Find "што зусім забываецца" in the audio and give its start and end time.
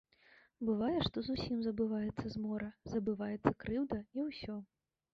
1.07-2.25